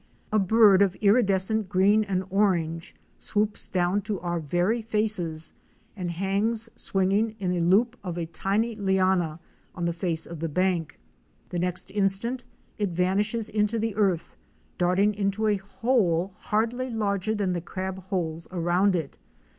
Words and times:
A 0.31 0.39
bird 0.39 0.81
of 0.81 0.95
iridescent 0.99 1.69
green 1.69 2.03
and 2.03 2.23
orange 2.31 2.95
swoops 3.19 3.67
down 3.67 4.01
to 4.01 4.19
our 4.21 4.39
very 4.39 4.81
faces, 4.81 5.53
and 5.95 6.09
hangs 6.09 6.67
swinging 6.75 7.35
in 7.37 7.51
a 7.51 7.59
loop 7.59 7.95
of 8.03 8.17
a 8.17 8.25
tiny 8.25 8.75
liana 8.75 9.39
on 9.75 9.85
the 9.85 9.93
face 9.93 10.25
of 10.25 10.39
the 10.39 10.49
bank. 10.49 10.97
The 11.49 11.59
next 11.59 11.91
instant 11.91 12.45
it 12.79 12.89
vanishes 12.89 13.47
into 13.47 13.77
the 13.77 13.93
earth, 13.95 14.35
darting 14.79 15.13
into 15.13 15.45
a 15.45 15.57
hole 15.57 16.33
hardly 16.39 16.89
larger 16.89 17.35
than 17.35 17.53
the 17.53 17.61
crab 17.61 17.99
holes 18.05 18.47
around 18.51 18.95
it. 18.95 19.19